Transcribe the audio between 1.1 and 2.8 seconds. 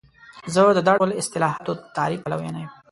اصطلاحاتو د تعریف پلوی نه یم.